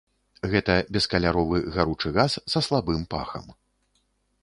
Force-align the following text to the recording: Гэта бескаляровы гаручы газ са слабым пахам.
Гэта 0.53 0.77
бескаляровы 0.97 1.57
гаручы 1.77 2.09
газ 2.19 2.41
са 2.55 2.59
слабым 2.69 3.07
пахам. 3.17 3.45